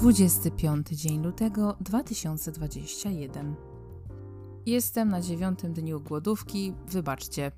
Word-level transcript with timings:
25 0.00 0.88
dzień 0.88 1.22
lutego 1.22 1.76
2021. 1.80 3.54
Jestem 4.66 5.08
na 5.08 5.20
dziewiątym 5.20 5.72
dniu 5.72 6.00
głodówki. 6.00 6.74
Wybaczcie, 6.86 7.52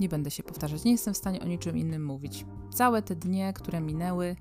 nie 0.00 0.08
będę 0.08 0.30
się 0.30 0.42
powtarzać, 0.42 0.84
nie 0.84 0.92
jestem 0.92 1.14
w 1.14 1.16
stanie 1.16 1.40
o 1.40 1.44
niczym 1.44 1.78
innym 1.78 2.04
mówić. 2.04 2.46
Całe 2.74 3.02
te 3.02 3.16
dnie, 3.16 3.52
które 3.52 3.80
minęły, 3.80 4.36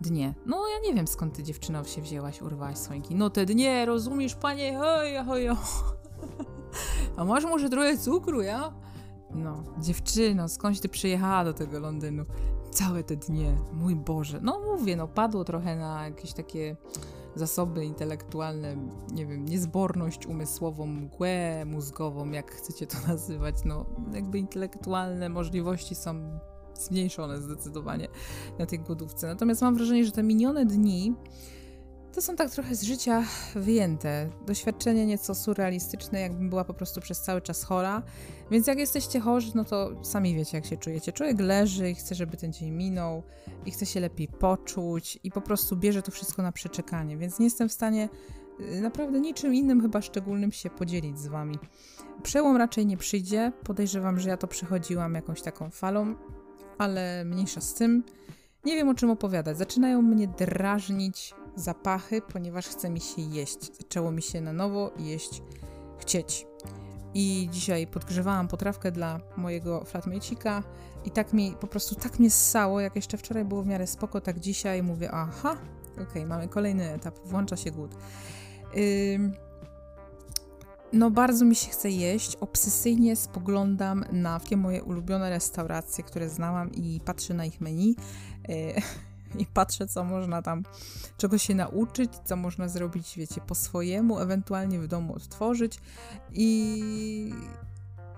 dnie. 0.00 0.34
No 0.46 0.68
ja 0.68 0.88
nie 0.88 0.94
wiem 0.94 1.06
skąd 1.06 1.34
ty 1.34 1.42
dziewczyno 1.42 1.84
się 1.84 2.02
wzięłaś, 2.02 2.42
urwałaś 2.42 2.78
słońki. 2.78 3.14
No 3.14 3.30
te 3.30 3.46
dnie, 3.46 3.86
rozumiesz 3.86 4.34
panie, 4.34 4.78
hoj, 4.78 5.08
hoj, 5.26 5.48
A 7.16 7.24
masz 7.24 7.44
może 7.44 7.68
trochę 7.68 7.98
cukru, 7.98 8.42
ja? 8.42 8.72
No, 9.34 9.64
dziewczyno, 9.78 10.48
skądś 10.48 10.80
ty 10.80 10.88
przyjechała 10.88 11.44
do 11.44 11.54
tego 11.54 11.80
Londynu? 11.80 12.24
Całe 12.70 13.04
te 13.04 13.16
dnie, 13.16 13.58
mój 13.72 13.96
Boże. 13.96 14.40
No 14.42 14.60
mówię, 14.60 14.96
no 14.96 15.08
padło 15.08 15.44
trochę 15.44 15.76
na 15.76 16.04
jakieś 16.04 16.32
takie 16.32 16.76
zasoby 17.34 17.84
intelektualne, 17.84 18.76
nie 19.12 19.26
wiem, 19.26 19.44
niezborność 19.44 20.26
umysłową, 20.26 20.86
mgłę 20.86 21.64
mózgową, 21.64 22.30
jak 22.30 22.50
chcecie 22.50 22.86
to 22.86 22.96
nazywać. 23.08 23.54
No, 23.64 23.86
jakby 24.12 24.38
intelektualne 24.38 25.28
możliwości 25.28 25.94
są 25.94 26.38
zmniejszone 26.74 27.38
zdecydowanie 27.38 28.08
na 28.58 28.66
tej 28.66 28.78
głodówce. 28.78 29.26
Natomiast 29.26 29.62
mam 29.62 29.74
wrażenie, 29.74 30.04
że 30.04 30.12
te 30.12 30.22
minione 30.22 30.66
dni 30.66 31.14
to 32.12 32.22
są 32.22 32.36
tak 32.36 32.50
trochę 32.50 32.74
z 32.74 32.82
życia 32.82 33.24
wyjęte. 33.54 34.30
Doświadczenie 34.46 35.06
nieco 35.06 35.34
surrealistyczne, 35.34 36.20
jakbym 36.20 36.50
była 36.50 36.64
po 36.64 36.74
prostu 36.74 37.00
przez 37.00 37.20
cały 37.20 37.40
czas 37.40 37.64
chora. 37.64 38.02
Więc 38.50 38.66
jak 38.66 38.78
jesteście 38.78 39.20
chorzy, 39.20 39.52
no 39.54 39.64
to 39.64 40.04
sami 40.04 40.34
wiecie, 40.34 40.56
jak 40.56 40.66
się 40.66 40.76
czujecie. 40.76 41.12
Człowiek 41.12 41.40
leży 41.40 41.90
i 41.90 41.94
chce, 41.94 42.14
żeby 42.14 42.36
ten 42.36 42.52
dzień 42.52 42.70
minął, 42.70 43.22
i 43.66 43.70
chce 43.70 43.86
się 43.86 44.00
lepiej 44.00 44.28
poczuć, 44.28 45.18
i 45.24 45.30
po 45.30 45.40
prostu 45.40 45.76
bierze 45.76 46.02
to 46.02 46.10
wszystko 46.10 46.42
na 46.42 46.52
przeczekanie. 46.52 47.16
Więc 47.16 47.38
nie 47.38 47.46
jestem 47.46 47.68
w 47.68 47.72
stanie 47.72 48.08
y, 48.60 48.80
naprawdę 48.80 49.20
niczym 49.20 49.54
innym, 49.54 49.80
chyba 49.82 50.02
szczególnym, 50.02 50.52
się 50.52 50.70
podzielić 50.70 51.18
z 51.18 51.26
wami. 51.26 51.58
Przełom 52.22 52.56
raczej 52.56 52.86
nie 52.86 52.96
przyjdzie. 52.96 53.52
Podejrzewam, 53.64 54.20
że 54.20 54.28
ja 54.28 54.36
to 54.36 54.46
przechodziłam 54.46 55.14
jakąś 55.14 55.42
taką 55.42 55.70
falą, 55.70 56.14
ale 56.78 57.24
mniejsza 57.24 57.60
z 57.60 57.74
tym. 57.74 58.04
Nie 58.64 58.76
wiem 58.76 58.88
o 58.88 58.94
czym 58.94 59.10
opowiadać. 59.10 59.58
Zaczynają 59.58 60.02
mnie 60.02 60.28
drażnić 60.28 61.34
zapachy, 61.56 62.22
ponieważ 62.32 62.68
chce 62.68 62.90
mi 62.90 63.00
się 63.00 63.22
jeść. 63.22 63.76
Zaczęło 63.76 64.10
mi 64.10 64.22
się 64.22 64.40
na 64.40 64.52
nowo 64.52 64.90
jeść 64.98 65.42
chcieć. 65.98 66.46
I 67.14 67.48
dzisiaj 67.52 67.86
podgrzewałam 67.86 68.48
potrawkę 68.48 68.92
dla 68.92 69.20
mojego 69.36 69.80
flatmate'ika 69.80 70.62
i 71.04 71.10
tak 71.10 71.32
mi, 71.32 71.54
po 71.60 71.66
prostu 71.66 71.94
tak 71.94 72.18
mnie 72.18 72.30
ssało, 72.30 72.80
jak 72.80 72.96
jeszcze 72.96 73.16
wczoraj 73.16 73.44
było 73.44 73.62
w 73.62 73.66
miarę 73.66 73.86
spoko, 73.86 74.20
tak 74.20 74.40
dzisiaj 74.40 74.82
mówię, 74.82 75.10
aha, 75.12 75.56
okej, 75.92 76.06
okay, 76.08 76.26
mamy 76.26 76.48
kolejny 76.48 76.92
etap, 76.92 77.18
włącza 77.24 77.56
się 77.56 77.70
głód. 77.70 77.94
Ym, 79.14 79.32
no 80.92 81.10
bardzo 81.10 81.44
mi 81.44 81.54
się 81.54 81.70
chce 81.70 81.90
jeść, 81.90 82.36
obsesyjnie 82.36 83.16
spoglądam 83.16 84.04
na 84.12 84.38
wszystkie 84.38 84.56
moje 84.56 84.82
ulubione 84.82 85.30
restauracje, 85.30 86.04
które 86.04 86.28
znałam 86.28 86.72
i 86.72 87.00
patrzę 87.04 87.34
na 87.34 87.44
ich 87.44 87.60
menu. 87.60 87.96
Yy, 88.48 88.74
i 89.38 89.46
patrzę, 89.46 89.86
co 89.86 90.04
można 90.04 90.42
tam, 90.42 90.62
czego 91.16 91.38
się 91.38 91.54
nauczyć, 91.54 92.10
co 92.24 92.36
można 92.36 92.68
zrobić, 92.68 93.16
wiecie, 93.16 93.40
po 93.46 93.54
swojemu, 93.54 94.18
ewentualnie 94.18 94.78
w 94.80 94.86
domu 94.86 95.14
odtworzyć. 95.14 95.78
I, 96.32 97.34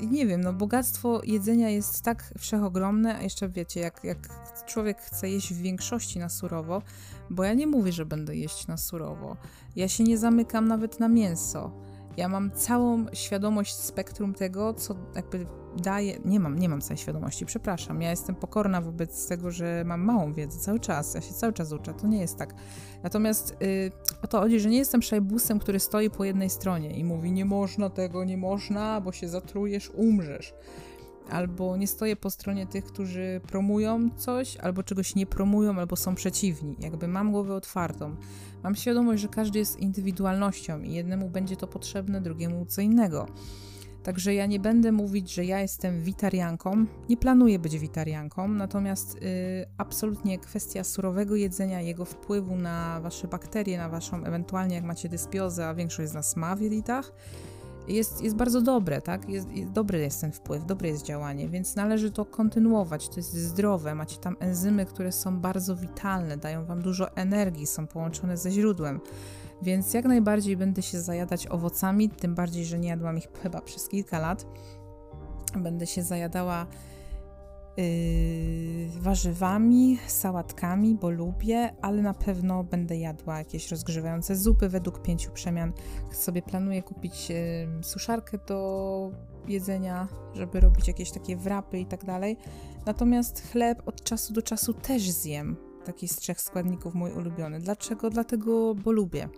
nie 0.00 0.26
wiem, 0.26 0.40
no 0.40 0.52
bogactwo 0.52 1.20
jedzenia 1.24 1.68
jest 1.68 2.02
tak 2.02 2.32
wszechogromne, 2.38 3.16
a 3.16 3.22
jeszcze 3.22 3.48
wiecie, 3.48 3.80
jak, 3.80 4.04
jak 4.04 4.18
człowiek 4.66 4.98
chce 4.98 5.30
jeść 5.30 5.54
w 5.54 5.62
większości 5.62 6.18
na 6.18 6.28
surowo, 6.28 6.82
bo 7.30 7.44
ja 7.44 7.54
nie 7.54 7.66
mówię, 7.66 7.92
że 7.92 8.06
będę 8.06 8.36
jeść 8.36 8.66
na 8.66 8.76
surowo, 8.76 9.36
ja 9.76 9.88
się 9.88 10.04
nie 10.04 10.18
zamykam 10.18 10.68
nawet 10.68 11.00
na 11.00 11.08
mięso, 11.08 11.70
ja 12.16 12.28
mam 12.28 12.50
całą 12.50 13.06
świadomość 13.12 13.74
spektrum 13.74 14.34
tego, 14.34 14.74
co 14.74 14.94
jakby 15.14 15.46
daje. 15.76 16.18
Nie 16.24 16.40
mam, 16.40 16.58
nie 16.58 16.68
mam 16.68 16.80
całej 16.80 16.98
świadomości, 16.98 17.46
przepraszam. 17.46 18.02
Ja 18.02 18.10
jestem 18.10 18.34
pokorna 18.34 18.80
wobec 18.80 19.28
tego, 19.28 19.50
że 19.50 19.82
mam 19.86 20.00
małą 20.00 20.32
wiedzę 20.32 20.58
cały 20.58 20.80
czas. 20.80 21.14
Ja 21.14 21.20
się 21.20 21.34
cały 21.34 21.52
czas 21.52 21.72
uczę, 21.72 21.94
to 21.94 22.06
nie 22.06 22.20
jest 22.20 22.38
tak. 22.38 22.54
Natomiast 23.02 23.56
yy, 23.60 23.92
o 24.22 24.26
to 24.26 24.40
chodzi, 24.40 24.60
że 24.60 24.68
nie 24.68 24.78
jestem 24.78 25.02
szajbusem, 25.02 25.58
który 25.58 25.80
stoi 25.80 26.10
po 26.10 26.24
jednej 26.24 26.50
stronie 26.50 26.90
i 26.90 27.04
mówi: 27.04 27.32
Nie 27.32 27.44
można 27.44 27.90
tego, 27.90 28.24
nie 28.24 28.36
można, 28.36 29.00
bo 29.00 29.12
się 29.12 29.28
zatrujesz, 29.28 29.90
umrzesz 29.90 30.54
albo 31.30 31.76
nie 31.76 31.86
stoję 31.86 32.16
po 32.16 32.30
stronie 32.30 32.66
tych, 32.66 32.84
którzy 32.84 33.40
promują 33.46 34.10
coś, 34.16 34.56
albo 34.56 34.82
czegoś 34.82 35.14
nie 35.14 35.26
promują, 35.26 35.78
albo 35.78 35.96
są 35.96 36.14
przeciwni. 36.14 36.76
Jakby 36.78 37.08
mam 37.08 37.32
głowę 37.32 37.54
otwartą. 37.54 38.16
Mam 38.62 38.74
świadomość, 38.74 39.22
że 39.22 39.28
każdy 39.28 39.58
jest 39.58 39.78
indywidualnością 39.78 40.80
i 40.80 40.92
jednemu 40.92 41.30
będzie 41.30 41.56
to 41.56 41.66
potrzebne, 41.66 42.20
drugiemu 42.20 42.66
co 42.66 42.80
innego. 42.80 43.26
Także 44.02 44.34
ja 44.34 44.46
nie 44.46 44.60
będę 44.60 44.92
mówić, 44.92 45.34
że 45.34 45.44
ja 45.44 45.60
jestem 45.60 46.02
witarianką. 46.02 46.86
Nie 47.08 47.16
planuję 47.16 47.58
być 47.58 47.78
witarianką, 47.78 48.48
natomiast 48.48 49.14
yy, 49.14 49.22
absolutnie 49.78 50.38
kwestia 50.38 50.84
surowego 50.84 51.36
jedzenia, 51.36 51.80
jego 51.80 52.04
wpływu 52.04 52.56
na 52.56 53.00
wasze 53.00 53.28
bakterie, 53.28 53.78
na 53.78 53.88
waszą, 53.88 54.24
ewentualnie 54.24 54.74
jak 54.74 54.84
macie 54.84 55.08
dysbiozę, 55.08 55.66
a 55.66 55.74
większość 55.74 56.10
z 56.10 56.14
nas 56.14 56.36
ma 56.36 56.56
w 56.56 56.60
jelitach, 56.60 57.12
jest, 57.88 58.22
jest 58.22 58.36
bardzo 58.36 58.60
dobre, 58.60 59.00
tak? 59.00 59.28
Jest, 59.28 59.50
jest, 59.50 59.72
dobry 59.72 59.98
jest 59.98 60.20
ten 60.20 60.32
wpływ, 60.32 60.66
dobre 60.66 60.88
jest 60.88 61.04
działanie, 61.04 61.48
więc 61.48 61.76
należy 61.76 62.10
to 62.10 62.24
kontynuować. 62.24 63.08
To 63.08 63.16
jest 63.16 63.32
zdrowe. 63.32 63.94
Macie 63.94 64.16
tam 64.16 64.36
enzymy, 64.40 64.86
które 64.86 65.12
są 65.12 65.40
bardzo 65.40 65.76
witalne, 65.76 66.36
dają 66.36 66.64
wam 66.64 66.82
dużo 66.82 67.16
energii, 67.16 67.66
są 67.66 67.86
połączone 67.86 68.36
ze 68.36 68.50
źródłem. 68.50 69.00
Więc 69.62 69.94
jak 69.94 70.04
najbardziej 70.04 70.56
będę 70.56 70.82
się 70.82 71.00
zajadać 71.00 71.46
owocami, 71.46 72.10
tym 72.10 72.34
bardziej, 72.34 72.64
że 72.64 72.78
nie 72.78 72.88
jadłam 72.88 73.18
ich 73.18 73.28
chyba 73.42 73.60
przez 73.60 73.88
kilka 73.88 74.18
lat. 74.18 74.46
Będę 75.56 75.86
się 75.86 76.02
zajadała 76.02 76.66
warzywami, 79.00 79.98
sałatkami, 80.06 80.94
bo 80.94 81.10
lubię, 81.10 81.74
ale 81.82 82.02
na 82.02 82.14
pewno 82.14 82.64
będę 82.64 82.98
jadła 82.98 83.38
jakieś 83.38 83.70
rozgrzewające 83.70 84.36
zupy 84.36 84.68
według 84.68 85.02
pięciu 85.02 85.30
przemian. 85.30 85.72
Sobie 86.10 86.42
planuję 86.42 86.82
kupić 86.82 87.30
yy, 87.30 87.36
suszarkę 87.82 88.38
do 88.46 89.10
jedzenia, 89.48 90.08
żeby 90.34 90.60
robić 90.60 90.88
jakieś 90.88 91.10
takie 91.10 91.36
wrapy 91.36 91.78
i 91.78 91.86
tak 91.86 92.04
dalej. 92.04 92.36
Natomiast 92.86 93.52
chleb 93.52 93.82
od 93.86 94.02
czasu 94.02 94.32
do 94.32 94.42
czasu 94.42 94.74
też 94.74 95.10
zjem. 95.10 95.56
Taki 95.84 96.08
z 96.08 96.16
trzech 96.16 96.40
składników 96.40 96.94
mój 96.94 97.12
ulubiony. 97.12 97.60
Dlaczego? 97.60 98.10
Dlatego, 98.10 98.74
bo 98.74 98.92
lubię. 98.92 99.28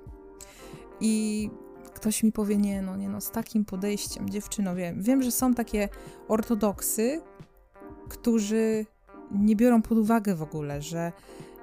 I 1.01 1.51
ktoś 1.95 2.23
mi 2.23 2.33
powie, 2.33 2.57
nie 2.57 2.83
no, 2.83 2.97
nie 2.97 3.09
no, 3.09 3.21
z 3.21 3.31
takim 3.31 3.65
podejściem, 3.65 4.31
dziewczyno, 4.31 4.75
wiem, 4.75 5.03
wiem, 5.03 5.23
że 5.23 5.31
są 5.31 5.55
takie 5.55 5.89
ortodoksy, 6.29 7.21
którzy 8.09 8.87
nie 9.31 9.57
biorą 9.57 9.83
pod 9.83 9.99
uwagę 9.99 10.35
w 10.35 10.43
ogóle, 10.43 10.83
że, 10.83 11.13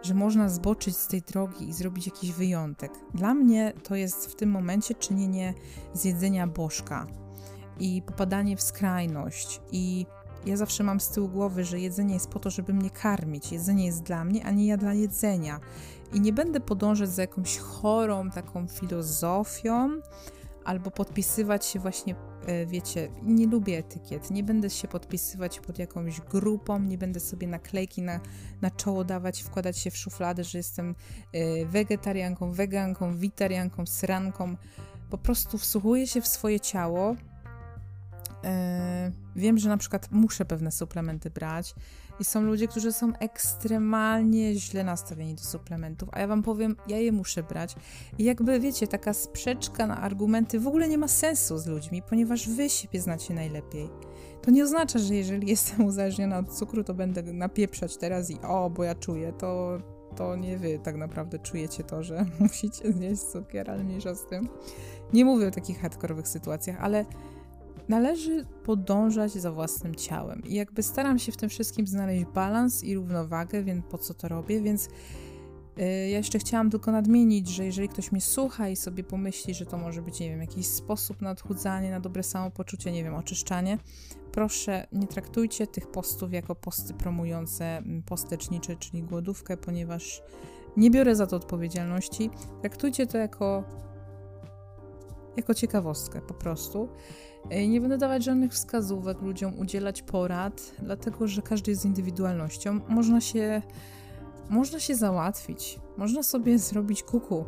że 0.01 0.13
można 0.13 0.49
zboczyć 0.49 0.97
z 0.97 1.07
tej 1.07 1.21
drogi 1.21 1.69
i 1.69 1.73
zrobić 1.73 2.05
jakiś 2.05 2.31
wyjątek. 2.31 2.91
Dla 3.13 3.33
mnie 3.33 3.73
to 3.83 3.95
jest 3.95 4.25
w 4.25 4.35
tym 4.35 4.49
momencie 4.49 4.95
czynienie 4.95 5.53
z 5.93 6.05
jedzenia 6.05 6.47
bożka 6.47 7.07
i 7.79 8.01
popadanie 8.05 8.57
w 8.57 8.61
skrajność 8.61 9.61
i 9.71 10.05
ja 10.45 10.57
zawsze 10.57 10.83
mam 10.83 10.99
z 10.99 11.09
tyłu 11.09 11.27
głowy, 11.27 11.63
że 11.63 11.79
jedzenie 11.79 12.13
jest 12.13 12.29
po 12.29 12.39
to, 12.39 12.49
żeby 12.49 12.73
mnie 12.73 12.89
karmić. 12.89 13.51
Jedzenie 13.51 13.85
jest 13.85 14.03
dla 14.03 14.25
mnie, 14.25 14.45
a 14.45 14.51
nie 14.51 14.67
ja 14.67 14.77
dla 14.77 14.93
jedzenia. 14.93 15.59
I 16.13 16.21
nie 16.21 16.33
będę 16.33 16.59
podążać 16.59 17.09
za 17.09 17.21
jakąś 17.21 17.57
chorą 17.57 18.29
taką 18.29 18.67
filozofią, 18.67 19.89
albo 20.65 20.91
podpisywać 20.91 21.65
się 21.65 21.79
właśnie 21.79 22.15
E, 22.47 22.65
wiecie, 22.65 23.09
nie 23.23 23.47
lubię 23.47 23.77
etykiet, 23.77 24.31
nie 24.31 24.43
będę 24.43 24.69
się 24.69 24.87
podpisywać 24.87 25.59
pod 25.59 25.79
jakąś 25.79 26.21
grupą, 26.21 26.79
nie 26.79 26.97
będę 26.97 27.19
sobie 27.19 27.47
naklejki 27.47 28.01
na, 28.01 28.19
na 28.61 28.71
czoło 28.71 29.03
dawać, 29.03 29.41
wkładać 29.41 29.77
się 29.77 29.91
w 29.91 29.97
szufladę, 29.97 30.43
że 30.43 30.57
jestem 30.57 30.95
e, 31.33 31.65
wegetarianką, 31.65 32.51
weganką, 32.51 33.17
witarianką, 33.17 33.85
sranką. 33.85 34.55
Po 35.09 35.17
prostu 35.17 35.57
wsłuchuję 35.57 36.07
się 36.07 36.21
w 36.21 36.27
swoje 36.27 36.59
ciało. 36.59 37.15
E, 38.43 39.11
wiem, 39.35 39.57
że 39.57 39.69
na 39.69 39.77
przykład 39.77 40.07
muszę 40.11 40.45
pewne 40.45 40.71
suplementy 40.71 41.29
brać 41.29 41.75
i 42.19 42.25
są 42.25 42.41
ludzie, 42.41 42.67
którzy 42.67 42.91
są 42.91 43.13
ekstremalnie 43.15 44.55
źle 44.55 44.83
nastawieni 44.83 45.35
do 45.35 45.41
suplementów, 45.41 46.09
a 46.11 46.19
ja 46.19 46.27
wam 46.27 46.43
powiem, 46.43 46.75
ja 46.87 46.97
je 46.97 47.11
muszę 47.11 47.43
brać. 47.43 47.75
I 48.17 48.23
jakby 48.23 48.59
wiecie, 48.59 48.87
taka 48.87 49.13
sprzeczka 49.13 49.87
na 49.87 50.01
argumenty 50.01 50.59
w 50.59 50.67
ogóle 50.67 50.87
nie 50.87 50.97
ma 50.97 51.07
sensu 51.07 51.57
z 51.57 51.67
ludźmi, 51.67 52.01
ponieważ 52.09 52.49
wy 52.49 52.69
siebie 52.69 53.01
znacie 53.01 53.33
najlepiej. 53.33 53.89
To 54.41 54.51
nie 54.51 54.63
oznacza, 54.63 54.99
że 54.99 55.15
jeżeli 55.15 55.47
jestem 55.55 55.85
uzależniona 55.85 56.37
od 56.37 56.53
cukru, 56.53 56.83
to 56.83 56.93
będę 56.93 57.23
napieprzać 57.23 57.97
teraz 57.97 58.29
i 58.29 58.39
o, 58.41 58.69
bo 58.69 58.83
ja 58.83 58.95
czuję, 58.95 59.33
to, 59.33 59.77
to 60.15 60.35
nie 60.35 60.57
wy 60.57 60.79
tak 60.83 60.95
naprawdę 60.95 61.39
czujecie 61.39 61.83
to, 61.83 62.03
że 62.03 62.25
musicie 62.39 62.93
zjeść 62.93 63.21
cukier, 63.21 63.71
ale 63.71 63.83
mniejsza 63.83 64.15
z 64.15 64.25
tym. 64.25 64.49
Nie 65.13 65.25
mówię 65.25 65.47
o 65.47 65.51
takich 65.51 65.81
hardkorowych 65.81 66.27
sytuacjach, 66.27 66.77
ale 66.81 67.05
należy 67.89 68.45
podążać 68.63 69.31
za 69.31 69.51
własnym 69.51 69.95
ciałem. 69.95 70.41
I 70.43 70.53
jakby 70.53 70.83
staram 70.83 71.19
się 71.19 71.31
w 71.31 71.37
tym 71.37 71.49
wszystkim 71.49 71.87
znaleźć 71.87 72.25
balans 72.25 72.83
i 72.83 72.95
równowagę, 72.95 73.63
więc 73.63 73.85
po 73.85 73.97
co 73.97 74.13
to 74.13 74.27
robię, 74.27 74.61
więc 74.61 74.89
Y, 75.79 76.09
ja 76.09 76.17
jeszcze 76.17 76.39
chciałam 76.39 76.69
tylko 76.69 76.91
nadmienić, 76.91 77.49
że 77.49 77.65
jeżeli 77.65 77.89
ktoś 77.89 78.11
mnie 78.11 78.21
słucha 78.21 78.69
i 78.69 78.75
sobie 78.75 79.03
pomyśli, 79.03 79.53
że 79.53 79.65
to 79.65 79.77
może 79.77 80.01
być, 80.01 80.19
nie 80.19 80.29
wiem, 80.29 80.41
jakiś 80.41 80.67
sposób 80.67 81.21
na 81.21 81.31
odchudzanie, 81.31 81.91
na 81.91 81.99
dobre 81.99 82.23
samopoczucie, 82.23 82.91
nie 82.91 83.03
wiem, 83.03 83.15
oczyszczanie, 83.15 83.77
proszę 84.31 84.87
nie 84.91 85.07
traktujcie 85.07 85.67
tych 85.67 85.91
postów 85.91 86.33
jako 86.33 86.55
posty 86.55 86.93
promujące 86.93 87.83
post 88.05 88.31
lecznicze, 88.31 88.75
czyli 88.75 89.03
głodówkę, 89.03 89.57
ponieważ 89.57 90.21
nie 90.77 90.91
biorę 90.91 91.15
za 91.15 91.27
to 91.27 91.35
odpowiedzialności. 91.35 92.29
Traktujcie 92.61 93.07
to 93.07 93.17
jako, 93.17 93.63
jako 95.37 95.53
ciekawostkę 95.53 96.21
po 96.21 96.33
prostu. 96.33 96.89
Y, 97.51 97.67
nie 97.67 97.81
będę 97.81 97.97
dawać 97.97 98.23
żadnych 98.23 98.51
wskazówek 98.51 99.21
ludziom, 99.21 99.59
udzielać 99.59 100.01
porad, 100.01 100.71
dlatego 100.79 101.27
że 101.27 101.41
każdy 101.41 101.71
jest 101.71 101.85
indywidualnością. 101.85 102.79
Można 102.87 103.21
się 103.21 103.61
można 104.49 104.79
się 104.79 104.95
załatwić, 104.95 105.79
można 105.97 106.23
sobie 106.23 106.59
zrobić 106.69 107.03
kuku. 107.03 107.45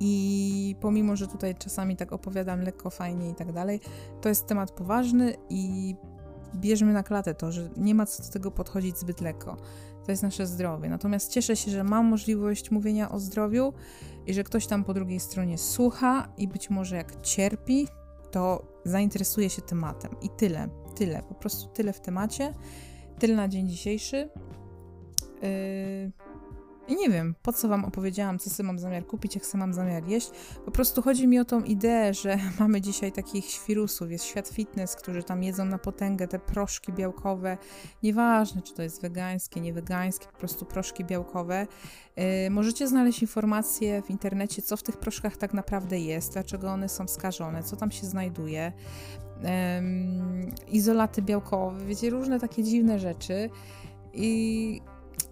I 0.00 0.76
pomimo, 0.80 1.16
że 1.16 1.26
tutaj 1.26 1.54
czasami 1.54 1.96
tak 1.96 2.12
opowiadam 2.12 2.60
lekko, 2.60 2.90
fajnie 2.90 3.30
i 3.30 3.34
tak 3.34 3.52
dalej, 3.52 3.80
to 4.20 4.28
jest 4.28 4.46
temat 4.46 4.70
poważny 4.70 5.34
i 5.50 5.94
bierzmy 6.56 6.92
na 6.92 7.02
klatę 7.02 7.34
to, 7.34 7.52
że 7.52 7.68
nie 7.76 7.94
ma 7.94 8.06
co 8.06 8.22
do 8.22 8.28
tego 8.28 8.50
podchodzić 8.50 8.98
zbyt 8.98 9.20
lekko. 9.20 9.56
To 10.04 10.12
jest 10.12 10.22
nasze 10.22 10.46
zdrowie. 10.46 10.88
Natomiast 10.88 11.30
cieszę 11.30 11.56
się, 11.56 11.70
że 11.70 11.84
mam 11.84 12.06
możliwość 12.06 12.70
mówienia 12.70 13.10
o 13.10 13.20
zdrowiu 13.20 13.72
i 14.26 14.34
że 14.34 14.44
ktoś 14.44 14.66
tam 14.66 14.84
po 14.84 14.94
drugiej 14.94 15.20
stronie 15.20 15.58
słucha 15.58 16.28
i 16.38 16.48
być 16.48 16.70
może 16.70 16.96
jak 16.96 17.20
cierpi, 17.20 17.88
to 18.30 18.66
zainteresuje 18.84 19.50
się 19.50 19.62
tematem. 19.62 20.10
I 20.22 20.28
tyle, 20.28 20.68
tyle, 20.94 21.22
po 21.22 21.34
prostu 21.34 21.68
tyle 21.68 21.92
w 21.92 22.00
temacie. 22.00 22.54
Tyle 23.18 23.36
na 23.36 23.48
dzień 23.48 23.68
dzisiejszy. 23.68 24.30
Yy, 25.42 26.12
I 26.92 26.96
nie 26.96 27.10
wiem, 27.10 27.34
po 27.42 27.52
co 27.52 27.68
wam 27.68 27.84
opowiedziałam, 27.84 28.38
co 28.38 28.50
sobie 28.50 28.66
mam 28.66 28.78
zamiar 28.78 29.06
kupić, 29.06 29.34
jak 29.34 29.46
sobie 29.46 29.60
mam 29.60 29.74
zamiar 29.74 30.08
jeść. 30.08 30.30
Po 30.64 30.70
prostu 30.70 31.02
chodzi 31.02 31.28
mi 31.28 31.38
o 31.38 31.44
tą 31.44 31.62
ideę, 31.62 32.14
że 32.14 32.38
mamy 32.60 32.80
dzisiaj 32.80 33.12
takich 33.12 33.44
świrusów, 33.44 34.10
jest 34.10 34.24
świat 34.24 34.48
fitness, 34.48 34.96
którzy 34.96 35.22
tam 35.22 35.42
jedzą 35.42 35.64
na 35.64 35.78
potęgę 35.78 36.28
te 36.28 36.38
proszki 36.38 36.92
białkowe. 36.92 37.58
Nieważne, 38.02 38.62
czy 38.62 38.74
to 38.74 38.82
jest 38.82 39.02
wegańskie, 39.02 39.60
niewegańskie, 39.60 40.26
po 40.26 40.38
prostu 40.38 40.64
proszki 40.64 41.04
białkowe. 41.04 41.66
Yy, 42.16 42.50
możecie 42.50 42.88
znaleźć 42.88 43.22
informacje 43.22 44.02
w 44.02 44.10
internecie, 44.10 44.62
co 44.62 44.76
w 44.76 44.82
tych 44.82 44.96
proszkach 44.96 45.36
tak 45.36 45.54
naprawdę 45.54 45.98
jest, 45.98 46.32
dlaczego 46.32 46.70
one 46.70 46.88
są 46.88 47.08
skażone, 47.08 47.62
co 47.62 47.76
tam 47.76 47.90
się 47.90 48.06
znajduje. 48.06 48.72
Yy, 49.42 49.50
izolaty 50.68 51.22
białkowe, 51.22 51.84
wiecie, 51.84 52.10
różne 52.10 52.40
takie 52.40 52.62
dziwne 52.62 52.98
rzeczy. 52.98 53.50
I 54.14 54.80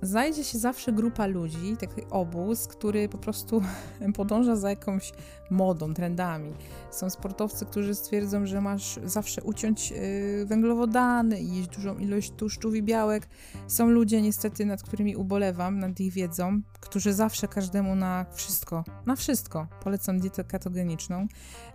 znajdzie 0.03 0.45
się 0.45 0.59
zawsze 0.59 0.93
grupa 0.93 1.27
ludzi, 1.27 1.77
taki 1.81 2.03
obóz, 2.11 2.67
który 2.67 3.09
po 3.09 3.19
prostu 3.19 3.63
podąża 4.17 4.57
za 4.57 4.71
jakąś 4.71 5.13
modą, 5.51 5.95
trendami. 5.95 6.55
Są 6.91 7.11
sportowcy, 7.11 7.67
którzy 7.67 7.95
stwierdzą, 7.95 8.47
że 8.47 8.61
masz 8.61 8.99
zawsze 9.05 9.43
uciąć 9.43 9.93
y, 9.93 10.47
węglowodany 10.47 11.41
i 11.41 11.57
jeść 11.57 11.69
dużą 11.69 11.99
ilość 11.99 12.31
tłuszczów 12.31 12.75
i 12.75 12.83
białek. 12.83 13.29
Są 13.67 13.87
ludzie 13.87 14.23
niestety, 14.23 14.67
nad 14.67 14.83
którymi 14.83 15.17
ubolewam, 15.17 15.79
nad 15.79 16.01
ich 16.01 16.13
wiedzą, 16.13 16.61
którzy 16.81 17.13
zawsze 17.13 17.49
każdemu 17.49 17.95
na 17.95 18.27
wszystko, 18.33 18.85
na 19.07 19.17
wszystko 19.17 19.67
polecą 19.83 20.19
dietę 20.19 20.45
katogeniczną. 20.45 21.27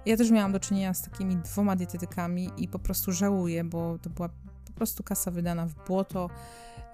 Ja 0.05 0.17
też 0.17 0.31
miałam 0.31 0.51
do 0.51 0.59
czynienia 0.59 0.93
z 0.93 1.01
takimi 1.01 1.37
dwoma 1.37 1.75
dietetykami 1.75 2.49
i 2.57 2.67
po 2.67 2.79
prostu 2.79 3.11
żałuję, 3.11 3.63
bo 3.63 3.97
to 3.99 4.09
była 4.09 4.29
po 4.75 4.77
prostu 4.77 5.03
kasa 5.03 5.31
wydana 5.31 5.65
w 5.65 5.87
błoto 5.87 6.29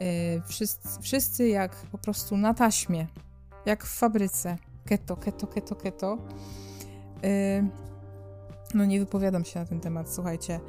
Y, 0.01 0.41
wszyscy, 0.47 1.01
wszyscy 1.01 1.47
jak 1.47 1.75
po 1.75 1.97
prostu 1.97 2.37
na 2.37 2.53
taśmie, 2.53 3.07
jak 3.65 3.83
w 3.83 3.97
fabryce. 3.97 4.57
Keto, 4.85 5.17
keto, 5.17 5.47
keto, 5.47 5.75
keto. 5.75 6.17
Y, 7.25 7.67
no 8.73 8.85
nie 8.85 8.99
wypowiadam 8.99 9.45
się 9.45 9.59
na 9.59 9.65
ten 9.65 9.79
temat, 9.79 10.13
słuchajcie. 10.13 10.59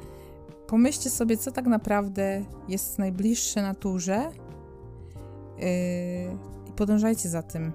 Pomyślcie 0.67 1.09
sobie, 1.09 1.37
co 1.37 1.51
tak 1.51 1.65
naprawdę 1.65 2.45
jest 2.67 2.99
najbliższe 2.99 3.61
naturze 3.61 4.29
y, 4.29 4.31
i 6.69 6.71
podążajcie 6.75 7.29
za 7.29 7.41
tym. 7.41 7.71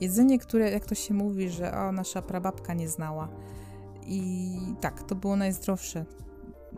Jedzenie, 0.00 0.38
które, 0.38 0.70
jak 0.70 0.84
to 0.84 0.94
się 0.94 1.14
mówi, 1.14 1.50
że 1.50 1.74
o, 1.74 1.92
nasza 1.92 2.22
prababka 2.22 2.74
nie 2.74 2.88
znała. 2.88 3.28
I 4.06 4.56
tak, 4.80 5.02
to 5.02 5.14
było 5.14 5.36
najzdrowsze 5.36 6.04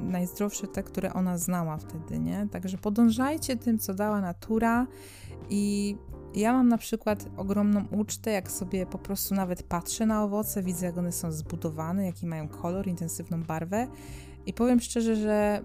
najzdrowsze 0.00 0.66
te, 0.66 0.82
które 0.82 1.12
ona 1.12 1.38
znała 1.38 1.76
wtedy, 1.76 2.18
nie? 2.18 2.48
Także 2.50 2.78
podążajcie 2.78 3.56
tym, 3.56 3.78
co 3.78 3.94
dała 3.94 4.20
natura 4.20 4.86
i 5.50 5.96
ja 6.34 6.52
mam 6.52 6.68
na 6.68 6.78
przykład 6.78 7.28
ogromną 7.36 7.84
ucztę, 7.90 8.30
jak 8.30 8.50
sobie 8.50 8.86
po 8.86 8.98
prostu 8.98 9.34
nawet 9.34 9.62
patrzę 9.62 10.06
na 10.06 10.24
owoce, 10.24 10.62
widzę 10.62 10.86
jak 10.86 10.98
one 10.98 11.12
są 11.12 11.32
zbudowane, 11.32 12.06
jaki 12.06 12.26
mają 12.26 12.48
kolor, 12.48 12.86
intensywną 12.86 13.42
barwę 13.42 13.88
i 14.46 14.52
powiem 14.52 14.80
szczerze, 14.80 15.16
że 15.16 15.62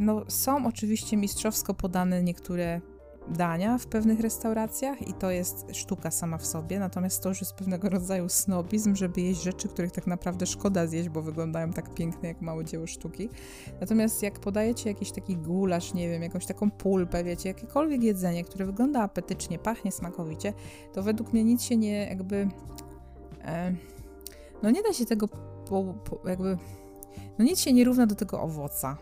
no, 0.00 0.24
są 0.28 0.66
oczywiście 0.66 1.16
mistrzowsko 1.16 1.74
podane 1.74 2.22
niektóre 2.22 2.80
dania 3.28 3.78
w 3.78 3.86
pewnych 3.86 4.20
restauracjach 4.20 5.08
i 5.08 5.12
to 5.12 5.30
jest 5.30 5.66
sztuka 5.72 6.10
sama 6.10 6.38
w 6.38 6.46
sobie, 6.46 6.78
natomiast 6.78 7.22
to 7.22 7.28
już 7.28 7.40
jest 7.40 7.54
pewnego 7.54 7.88
rodzaju 7.88 8.28
snobizm, 8.28 8.94
żeby 8.94 9.20
jeść 9.20 9.42
rzeczy, 9.42 9.68
których 9.68 9.92
tak 9.92 10.06
naprawdę 10.06 10.46
szkoda 10.46 10.86
zjeść, 10.86 11.08
bo 11.08 11.22
wyglądają 11.22 11.72
tak 11.72 11.94
pięknie 11.94 12.28
jak 12.28 12.40
małe 12.40 12.64
dzieło 12.64 12.86
sztuki. 12.86 13.28
Natomiast 13.80 14.22
jak 14.22 14.40
podajecie 14.40 14.90
jakiś 14.90 15.12
taki 15.12 15.36
gulasz, 15.36 15.94
nie 15.94 16.08
wiem, 16.08 16.22
jakąś 16.22 16.46
taką 16.46 16.70
pulpę, 16.70 17.24
wiecie, 17.24 17.48
jakiekolwiek 17.48 18.02
jedzenie, 18.02 18.44
które 18.44 18.66
wygląda 18.66 19.02
apetycznie, 19.02 19.58
pachnie 19.58 19.92
smakowicie, 19.92 20.52
to 20.92 21.02
według 21.02 21.32
mnie 21.32 21.44
nic 21.44 21.62
się 21.62 21.76
nie 21.76 22.08
jakby... 22.08 22.48
E, 23.44 23.74
no 24.62 24.70
nie 24.70 24.82
da 24.82 24.92
się 24.92 25.04
tego 25.04 25.28
po, 25.68 25.94
po, 26.04 26.28
jakby... 26.28 26.58
No 27.38 27.44
nic 27.44 27.60
się 27.60 27.72
nie 27.72 27.84
równa 27.84 28.06
do 28.06 28.14
tego 28.14 28.40
owoca, 28.40 28.96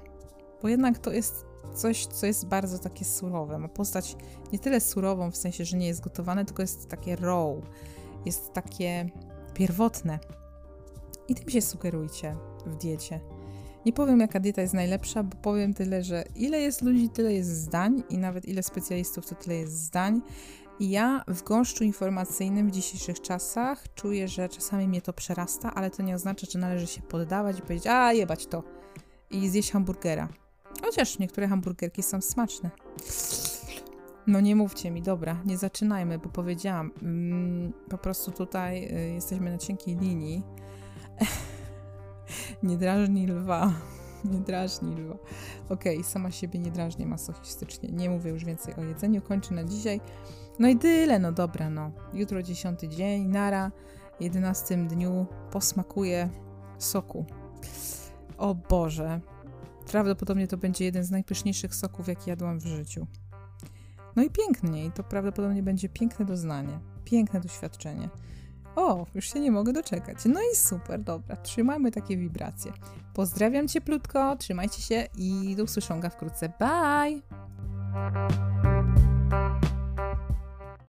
bo 0.63 0.69
jednak 0.69 0.99
to 0.99 1.13
jest 1.13 1.54
coś, 1.75 2.07
co 2.07 2.27
jest 2.27 2.47
bardzo 2.47 2.79
takie 2.79 3.05
surowe. 3.05 3.59
Ma 3.59 3.69
postać 3.69 4.17
nie 4.53 4.59
tyle 4.59 4.81
surową, 4.81 5.31
w 5.31 5.37
sensie, 5.37 5.65
że 5.65 5.77
nie 5.77 5.87
jest 5.87 6.01
gotowane, 6.01 6.45
tylko 6.45 6.63
jest 6.63 6.89
takie 6.89 7.17
raw, 7.17 7.57
jest 8.27 8.53
takie 8.53 9.11
pierwotne. 9.55 10.19
I 11.29 11.35
tym 11.35 11.51
się 11.51 11.63
sugerujcie 11.63 12.37
w 12.67 12.77
diecie. 12.77 13.21
Nie 13.87 13.93
powiem, 13.93 14.21
jaka 14.21 14.41
dieta 14.41 14.63
jest 14.63 14.75
najlepsza, 14.75 15.23
bo 15.23 15.37
powiem 15.37 15.75
tyle, 15.75 16.03
że 16.03 16.25
ile 16.37 16.61
jest 16.61 16.83
ludzi, 16.83 17.09
tyle 17.09 17.33
jest 17.33 17.51
zdań 17.51 18.03
i 18.11 18.19
nawet 18.19 18.45
ile 18.45 18.63
specjalistów, 18.63 19.27
to 19.27 19.35
tyle 19.35 19.57
jest 19.57 19.85
zdań. 19.85 20.23
I 20.79 20.91
ja 20.91 21.25
w 21.29 21.43
gąszczu 21.43 21.85
informacyjnym 21.85 22.69
w 22.69 22.71
dzisiejszych 22.71 23.21
czasach 23.21 23.85
czuję, 23.95 24.29
że 24.29 24.49
czasami 24.49 24.89
mnie 24.89 25.03
to 25.03 25.13
przerasta, 25.13 25.75
ale 25.75 25.91
to 25.91 26.03
nie 26.03 26.15
oznacza, 26.15 26.47
że 26.51 26.59
należy 26.59 26.87
się 26.87 27.03
poddawać 27.03 27.59
i 27.59 27.63
powiedzieć, 27.63 27.87
a 27.87 28.13
jebać 28.13 28.47
to 28.47 28.63
i 29.31 29.49
zjeść 29.49 29.71
hamburgera. 29.71 30.44
Chociaż 30.85 31.19
niektóre 31.19 31.49
hamburgerki 31.49 32.03
są 32.03 32.21
smaczne. 32.21 32.71
No 34.27 34.41
nie 34.41 34.57
mówcie 34.57 34.91
mi, 34.91 35.03
dobra, 35.03 35.43
nie 35.45 35.59
zaczynajmy, 35.59 36.19
bo 36.19 36.29
powiedziałam, 36.29 36.91
mm, 37.03 37.73
po 37.89 37.99
prostu 37.99 38.33
tutaj 38.33 38.85
y, 38.85 39.15
jesteśmy 39.15 39.51
na 39.51 39.59
cienkiej 39.59 39.97
linii. 39.97 40.43
nie 42.63 42.77
drażni 42.77 43.27
lwa. 43.27 43.73
Nie 44.33 44.39
drażni 44.39 44.95
lwa. 44.97 45.15
Okej, 45.69 45.99
okay, 45.99 46.11
sama 46.11 46.31
siebie 46.31 46.59
nie 46.59 46.71
drażnię 46.71 47.07
masochistycznie. 47.07 47.89
Nie 47.89 48.11
mówię 48.11 48.31
już 48.31 48.45
więcej 48.45 48.75
o 48.75 48.83
jedzeniu, 48.83 49.23
kończę 49.23 49.55
na 49.55 49.65
dzisiaj. 49.65 50.01
No 50.59 50.69
i 50.69 50.77
tyle, 50.77 51.19
no 51.19 51.33
dobra, 51.33 51.71
no. 51.71 51.93
Jutro 52.13 52.43
dziesiąty 52.43 52.89
dzień, 52.89 53.27
nara, 53.27 53.73
jedenastym 54.21 54.89
dniu 54.89 55.27
posmakuję 55.51 56.29
soku. 56.79 57.25
O 58.39 58.55
Boże, 58.55 59.21
Prawdopodobnie 59.95 60.47
to 60.47 60.57
będzie 60.57 60.85
jeden 60.85 61.05
z 61.05 61.11
najpyszniejszych 61.11 61.75
soków, 61.75 62.09
jaki 62.09 62.31
jadłam 62.31 62.59
w 62.59 62.67
życiu. 62.67 63.07
No 64.17 64.23
i 64.23 64.31
pięknie, 64.31 64.85
i 64.85 64.93
to 64.93 65.05
prawdopodobnie 65.05 65.63
będzie 65.63 65.89
piękne 65.89 66.25
doznanie, 66.25 66.79
piękne 67.05 67.41
doświadczenie. 67.41 68.09
O, 68.77 69.07
już 69.15 69.33
się 69.33 69.41
nie 69.41 69.51
mogę 69.51 69.73
doczekać. 69.73 70.19
No 70.25 70.41
i 70.53 70.57
super, 70.57 71.01
dobra, 71.01 71.37
trzymamy 71.37 71.91
takie 71.91 72.17
wibracje. 72.17 72.73
Pozdrawiam 73.13 73.69
cieplutko, 73.69 74.37
trzymajcie 74.37 74.83
się 74.83 75.07
i 75.19 75.57
do 75.57 75.65
usłyszonka 75.65 76.11
wkrótce. 76.11 76.53
Bye! 76.59 77.23